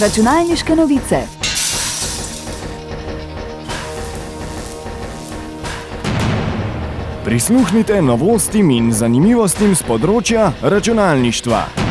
[0.00, 1.16] Računalniške novice.
[7.24, 11.83] Prisluhnite novostim in zanimivostim z področja računalništva.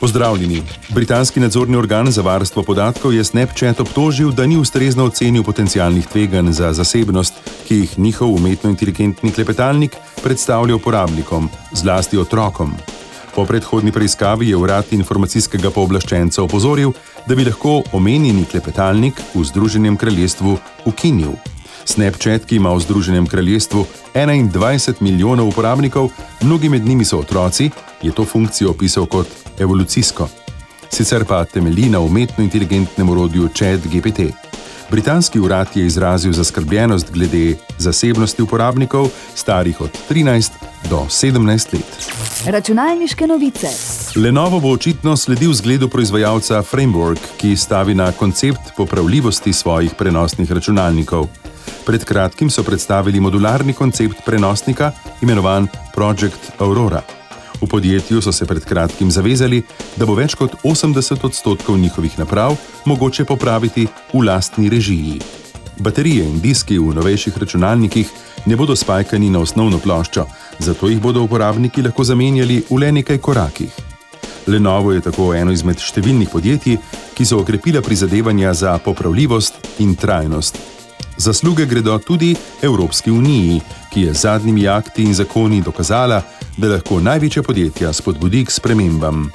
[0.00, 0.62] Pozdravljeni.
[0.88, 6.52] Britanski nadzorni organ za varstvo podatkov je Snapchat obtožil, da ni ustrezno ocenil potencialnih tveganj
[6.52, 7.34] za zasebnost,
[7.68, 12.72] ki jih njihov umetno inteligentni klepetalnik predstavlja uporabnikom, zlasti otrokom.
[13.34, 16.92] Po predhodni preiskavi je urad informacijskega pooblaščenca opozoril,
[17.26, 21.34] da bi lahko omenjeni klepetalnik v Združenem kraljestvu ukinil.
[21.84, 26.10] Snapchat, ki ima v Združenem kraljestvu 21 milijonov uporabnikov,
[26.42, 27.70] mnogi med njimi so otroci,
[28.02, 30.28] je to funkcijo opisal kot evolucijsko.
[30.90, 34.20] Sicer pa temelji na umetno inteligentnem orodju ChatGPT.
[34.90, 40.50] Britanski urad je izrazil zaskrbljenost glede zasebnosti uporabnikov, starih od 13
[40.90, 42.08] do 17 let.
[42.46, 43.68] Računalniške novice.
[44.16, 51.26] Lenovo bo očitno sledil zgledu proizvajalca Framework, ki stavi na koncept popravljivosti svojih prenosnih računalnikov.
[51.86, 57.17] Pred kratkim so predstavili modularni koncept prenosnika, imenovan Project Aurora.
[57.60, 59.62] V podjetju so se pred kratkim zavezali,
[59.96, 62.56] da bo več kot 80 odstotkov njihovih naprav
[62.86, 65.18] mogoče popraviti v lastni režiji.
[65.78, 68.10] Baterije in diski v novejših računalnikih
[68.46, 70.26] ne bodo spajkani na osnovno ploščo,
[70.58, 73.70] zato jih bodo uporabniki lahko zamenjali v le nekaj korakih.
[74.46, 76.78] Lenovo je tako eno izmed številnih podjetij,
[77.14, 80.56] ki so okrepila prizadevanja za popravljivost in trajnost.
[81.18, 83.60] Zasluge gredo tudi Evropski uniji,
[83.90, 86.22] ki je z zadnjimi akti in zakoni dokazala,
[86.58, 89.30] da lahko največja podjetja spodbudi k spremembam.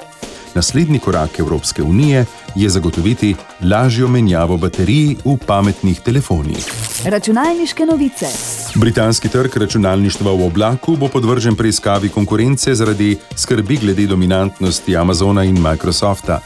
[0.54, 6.66] Naslednji korak Evropske unije je zagotoviti lažjo menjavo baterij v pametnih telefonih.
[7.04, 8.26] Računalniške novice.
[8.74, 15.58] Britanski trg računalništva v oblaku bo podvržen preiskavi konkurence zaradi skrbi glede dominantnosti Amazona in
[15.60, 16.40] Microsofta.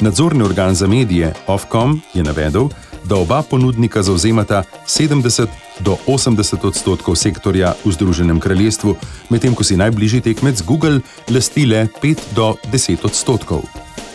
[0.00, 2.68] Nadzorni organ za medije Ofcom je navedel,
[3.04, 5.46] da oba ponudnika zauzemata 70
[5.80, 8.96] do 80 odstotkov sektorja v Združenem kraljestvu,
[9.30, 13.62] medtem ko si najbližji tekmec Google lasti le 5 do 10 odstotkov.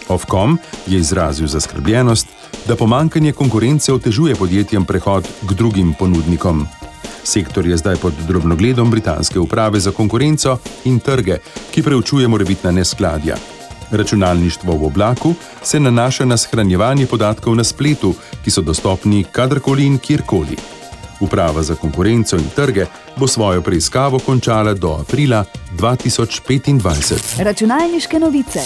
[0.08, 2.28] Ofcom je izrazil zaskrbljenost,
[2.68, 6.68] da pomankanje konkurence otežuje podjetjem prehod k drugim ponudnikom.
[7.24, 11.38] Sektor je zdaj pod drobnogledom britanske uprave za konkurenco in trge,
[11.72, 13.36] ki preučuje morebitna neskladja.
[13.92, 15.34] Računalništvo v oblaku
[15.64, 20.58] se nanaša na shranjevanje podatkov na spletu, ki so dostopni kadarkoli in kjerkoli.
[21.20, 22.86] Uprava za konkurenco in trge
[23.18, 25.44] bo svojo preiskavo končala do aprila
[25.78, 27.44] 2025.
[27.44, 28.59] Računalniške novice.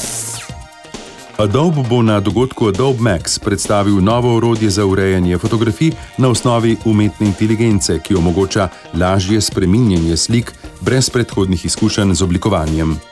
[1.37, 7.27] Adobe bo na dogodku Adobe Max predstavil novo orodje za urejanje fotografij na osnovi umetne
[7.27, 13.10] inteligence, ki omogoča lažje spreminjanje slik brez predhodnih izkušenj z oblikovanjem.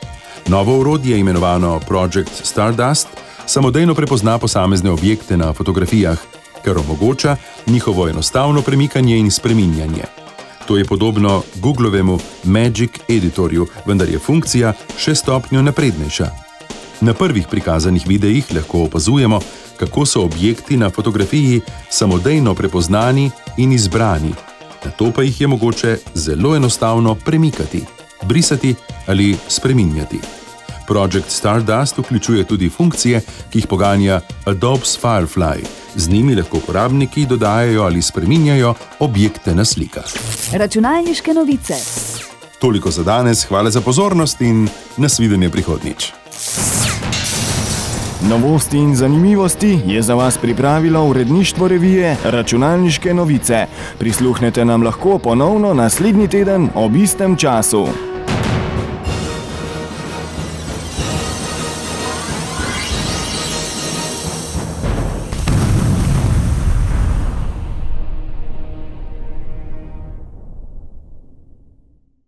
[0.50, 3.08] Novo orodje, imenovano Project Stardust,
[3.46, 6.18] samodejno prepozna posamezne objekte na fotografijah,
[6.64, 10.02] kar omogoča njihovo enostavno premikanje in spreminjanje.
[10.66, 16.30] To je podobno Googlovemu Magic Editorju, vendar je funkcija še stopnjo naprednejša.
[17.00, 19.40] Na prvih prikazanih videih lahko opazujemo,
[19.76, 24.34] kako so objekti na fotografiji samodejno prepoznani in izbrani,
[24.84, 27.84] na to pa jih je mogoče zelo enostavno premikati,
[28.26, 28.74] brisati
[29.06, 30.39] ali spreminjati.
[30.90, 33.20] Project Stardust vključuje tudi funkcije,
[33.50, 35.64] ki jih poganja Adobe's Firefly.
[35.94, 40.04] Z njimi lahko uporabniki dodajajo ali spreminjajo objekte na slikah.
[40.52, 41.74] Računalniške novice.
[42.58, 46.12] Toliko za danes, hvala za pozornost in nasvidenje prihodnič.
[48.28, 53.66] Novosti in zanimivosti je za vas pripravilo uredništvo revije Računalniške novice.
[53.98, 58.09] Prisluhnete nam lahko ponovno naslednji teden ob istem času.